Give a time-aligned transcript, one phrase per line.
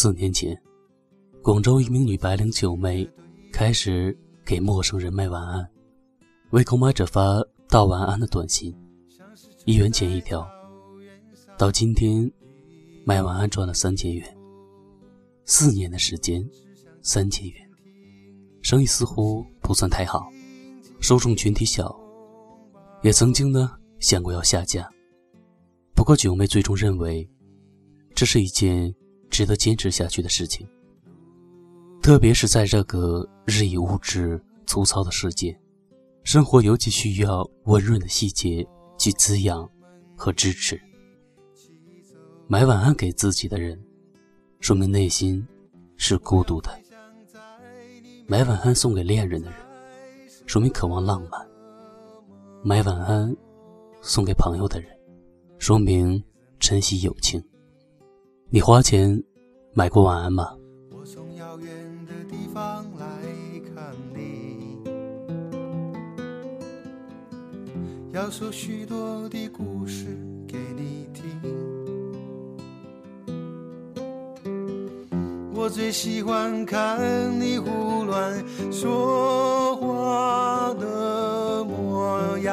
[0.00, 0.56] 四年前，
[1.42, 3.04] 广州一名女白领九妹
[3.52, 5.68] 开始给陌生人卖晚安，
[6.50, 8.72] 为购买者发道晚安的短信，
[9.64, 10.48] 一元钱一条。
[11.58, 12.30] 到今天，
[13.04, 14.38] 卖晚安赚了三千元。
[15.44, 16.48] 四年的时间，
[17.02, 17.68] 三千元，
[18.62, 20.28] 生意似乎不算太好，
[21.00, 21.92] 受众群体小，
[23.02, 24.88] 也曾经呢想过要下架。
[25.92, 27.28] 不过九妹最终认为，
[28.14, 28.94] 这是一件
[29.38, 30.66] 值得坚持下去的事情。
[32.02, 35.56] 特别是在这个日益物质粗糙的世界，
[36.24, 38.66] 生活尤其需要温润的细节
[38.98, 39.70] 去滋养
[40.16, 40.80] 和支持。
[42.48, 43.80] 买晚安给自己的人，
[44.58, 45.46] 说明内心
[45.96, 46.72] 是孤独的；
[48.26, 49.60] 买晚安送给恋人的人，
[50.46, 51.46] 说明渴望浪漫；
[52.64, 53.32] 买晚安
[54.02, 54.90] 送给朋友的人，
[55.58, 56.20] 说明
[56.58, 57.40] 珍惜友情。
[58.50, 59.22] 你花钱
[59.78, 60.56] 买过晚安吗？
[60.90, 61.68] 我从遥远
[62.04, 63.06] 的地方来
[63.72, 64.76] 看你，
[68.10, 70.06] 要说许多的故事
[70.48, 71.22] 给你听。
[75.54, 82.52] 我最喜欢看你胡乱说话的模样，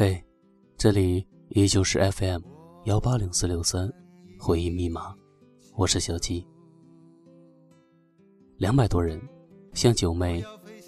[0.00, 0.24] 嘿，
[0.76, 2.40] 这里依旧是 FM
[2.84, 3.92] 幺八零四六三
[4.38, 5.12] 回忆密码，
[5.74, 6.46] 我是小七。
[8.58, 9.20] 两百多人
[9.74, 10.40] 向九妹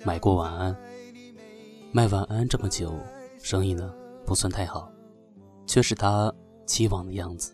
[0.06, 0.76] 买过晚安，
[1.90, 2.94] 卖晚安这么久，
[3.42, 3.92] 生意呢
[4.24, 4.88] 不算太好，
[5.66, 6.32] 却是她
[6.64, 7.52] 期望的样子。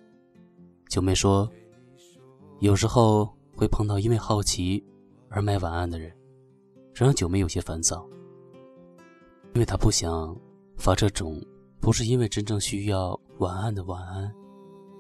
[0.90, 1.50] 九妹说，
[2.60, 4.84] 有时候会碰到因为好奇
[5.30, 6.14] 而卖晚安的人，
[6.92, 8.06] 这让九妹有些烦躁，
[9.54, 10.38] 因为她不想
[10.76, 11.40] 发这种
[11.80, 14.32] 不是因为真正需要晚安的晚安，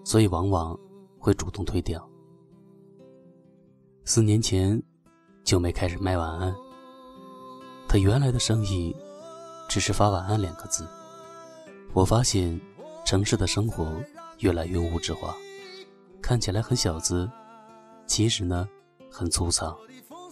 [0.04, 0.78] 所以往往
[1.18, 2.08] 会主动推掉。
[4.04, 4.80] 四年前，
[5.44, 6.54] 九妹开始卖晚安。
[7.88, 8.94] 她原来的生意
[9.68, 10.86] 只是发“晚安”两个字。
[11.92, 12.60] 我发现，
[13.04, 13.90] 城市的生活
[14.40, 15.34] 越来越物质化，
[16.20, 17.30] 看起来很小资，
[18.06, 18.68] 其实呢
[19.10, 19.76] 很粗糙，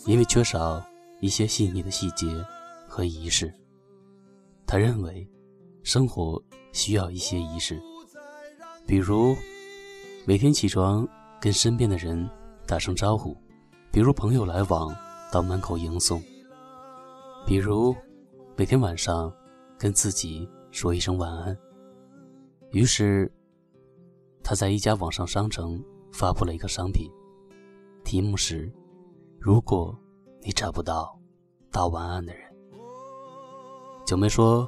[0.07, 0.85] 因为缺少
[1.21, 2.27] 一些细腻的细节
[2.89, 3.53] 和仪式。
[4.67, 5.27] 他认为，
[5.85, 7.79] 生活需要一些仪式，
[8.87, 9.37] 比如
[10.25, 11.07] 每天起床
[11.39, 12.29] 跟身边的人
[12.67, 13.37] 打声招呼，
[13.93, 14.93] 比如朋友来往
[15.31, 16.21] 到门口迎送，
[17.47, 17.95] 比如
[18.57, 19.31] 每天晚上
[19.79, 21.57] 跟自己说一声晚安。
[22.73, 23.31] 于是，
[24.43, 25.85] 他在一家网上商城
[26.15, 27.11] 发布了一个商品，
[28.05, 28.73] 题目是
[29.39, 29.95] ：“如果
[30.41, 31.15] 你找不到
[31.71, 32.43] 道晚安的人。”
[34.07, 34.67] 九妹说，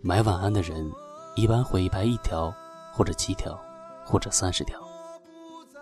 [0.00, 0.88] 买晚安的人
[1.34, 2.54] 一般会拍一条，
[2.92, 3.58] 或者七条，
[4.04, 4.80] 或者三十条，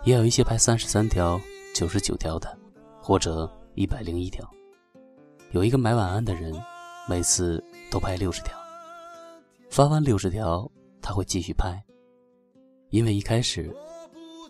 [0.03, 1.39] 也有一些拍三十三条、
[1.75, 2.57] 九十九条的，
[2.99, 4.43] 或者一百零一条。
[5.51, 6.51] 有一个买晚安的人，
[7.07, 8.57] 每次都拍六十条，
[9.69, 10.69] 发完六十条，
[10.99, 11.79] 他会继续拍，
[12.89, 13.71] 因为一开始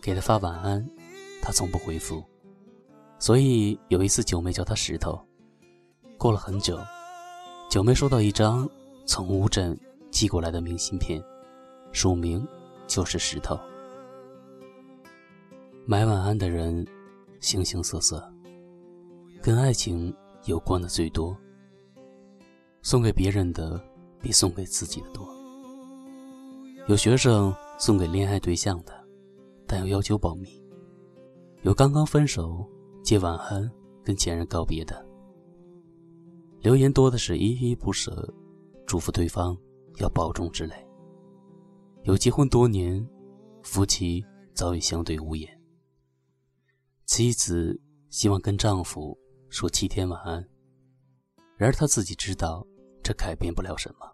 [0.00, 0.88] 给他发晚安，
[1.42, 2.24] 他从不回复，
[3.18, 5.20] 所以有一次九妹叫他石头。
[6.16, 6.80] 过了很久。
[7.70, 8.66] 九妹收到一张
[9.08, 9.74] 从乌镇
[10.10, 11.18] 寄过来的明信片，
[11.92, 12.46] 署名
[12.86, 13.58] 就是石头。
[15.86, 16.86] 买晚安的人
[17.40, 18.22] 形形色色，
[19.40, 20.14] 跟爱情
[20.44, 21.34] 有关的最多，
[22.82, 23.82] 送给别人的
[24.20, 25.26] 比送给自己的多。
[26.86, 28.92] 有学生送给恋爱对象的，
[29.66, 30.62] 但又要求保密。
[31.62, 32.62] 有刚刚分手
[33.02, 33.68] 借晚安
[34.04, 35.02] 跟前任告别的，
[36.60, 38.30] 留言多的是依依不舍，
[38.88, 39.54] 祝福对方
[39.98, 40.74] 要保重之类。
[42.04, 43.06] 有结婚多年，
[43.62, 44.24] 夫妻
[44.54, 45.60] 早已相对无言。
[47.04, 49.14] 妻子希望跟丈夫
[49.50, 50.36] 说七天晚安，
[51.58, 52.66] 然而她自己知道
[53.02, 54.10] 这改变不了什么。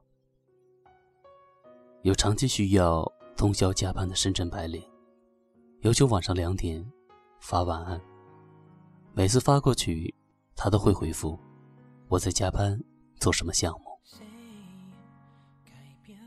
[2.02, 4.82] 有长期需要通宵加班的深圳白领，
[5.82, 6.84] 要求晚上两点。
[7.38, 8.00] 发晚安，
[9.12, 10.12] 每次发过去，
[10.56, 11.38] 他都会回复
[12.08, 12.82] ：“我在加班，
[13.20, 13.83] 做什么项目？”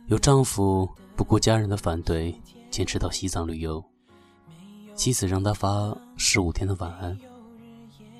[0.07, 2.33] 有丈夫不顾家人的反对，
[2.71, 3.83] 坚持到西藏旅游，
[4.95, 7.18] 妻子让他发十五天的晚安，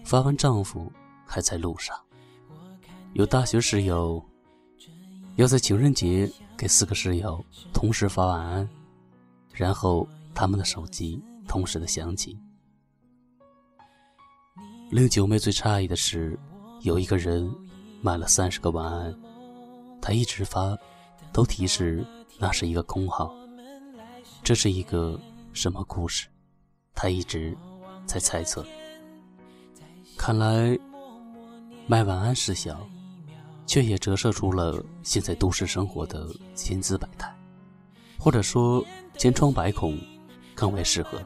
[0.04, 0.92] 发完丈夫
[1.26, 1.98] 还在路上。
[3.14, 4.22] 有大学室友
[5.38, 7.42] 要在情人节给四个室友
[7.74, 8.70] 同时发晚安，
[9.54, 10.06] 然后
[10.36, 12.38] 他们的手机同时的响起。
[14.92, 16.38] 令九妹最诧异的是，
[16.82, 17.50] 有一个人
[18.02, 19.18] 买了三十个晚安，
[20.02, 20.78] 他一直发，
[21.38, 22.04] 都提示
[22.40, 23.32] 那是一个空号。
[24.42, 25.20] 这是一个
[25.54, 26.28] 什么故事？
[26.96, 27.56] 他一直
[28.08, 28.66] 在猜测。
[30.18, 30.76] 看来
[31.86, 32.80] 卖晚安事小，
[33.68, 37.32] 却也折射出了现在都市生活的千姿百态，
[38.18, 38.84] 或者说
[39.16, 39.96] 千疮百孔，
[40.56, 41.22] 更为适合。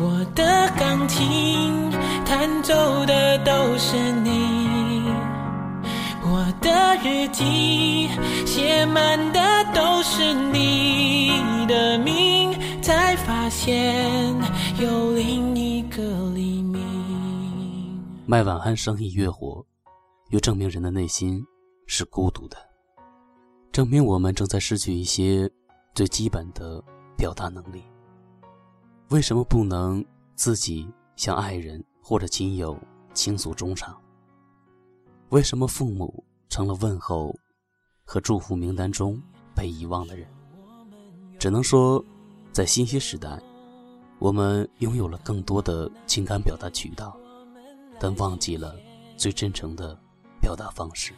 [0.00, 1.90] 我的钢琴
[2.24, 2.72] 弹奏
[3.04, 4.47] 的都是你，
[6.96, 8.08] 日记
[8.46, 9.40] 写满的
[9.74, 12.52] 都是你的名，
[12.82, 14.34] 才发现
[14.80, 16.78] 有另一个黎明。
[18.26, 19.64] 卖晚安生意越火，
[20.30, 21.44] 越证明人的内心
[21.86, 22.56] 是孤独的，
[23.72, 25.50] 证明我们正在失去一些
[25.94, 26.82] 最基本的
[27.16, 27.82] 表达能力。
[29.10, 30.04] 为什么不能
[30.34, 30.86] 自己
[31.16, 32.78] 向爱人或者亲友
[33.14, 33.96] 倾诉衷肠？
[35.30, 37.34] 为什么父母成了问候
[38.04, 39.20] 和祝福名单中
[39.54, 40.28] 被遗忘的人？
[41.38, 42.04] 只能说，
[42.52, 43.40] 在信息时代，
[44.18, 47.16] 我们拥有了更多的情感表达渠道，
[48.00, 48.74] 但忘记了
[49.16, 49.98] 最真诚的
[50.40, 51.12] 表达方式。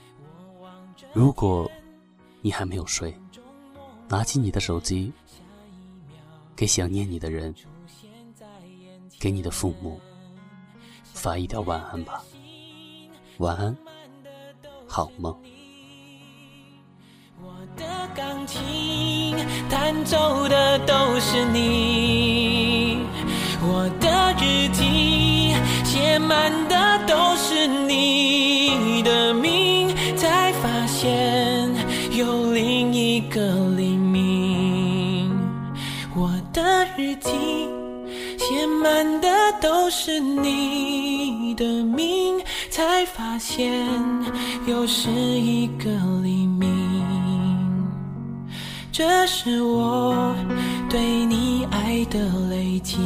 [1.12, 1.71] 如果
[2.43, 3.15] 你还没有睡，
[4.09, 5.12] 拿起你的手机，
[6.55, 7.55] 给想念你的人。
[9.19, 10.00] 给你的父母
[11.05, 12.23] 发一条晚安吧，
[13.37, 13.77] 晚安，
[14.93, 15.33] 好梦。
[17.41, 19.37] 我的钢琴
[19.69, 22.99] 弹奏的都是你，
[23.63, 25.55] 我的日记
[25.85, 31.71] 写满的都是你的名，才发现
[32.11, 33.41] 有另一个
[33.77, 35.31] 黎明。
[36.17, 37.31] 我的日记。
[38.51, 39.29] 写满的
[39.61, 42.43] 都是你的名，
[42.81, 43.87] 才发现
[44.67, 45.91] 又是一个
[46.23, 46.67] 黎明。
[48.91, 50.35] 这是我
[50.88, 52.19] 对你爱的
[52.49, 52.97] 累积。